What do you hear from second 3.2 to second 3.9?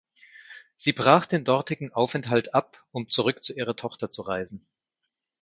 zu ihrer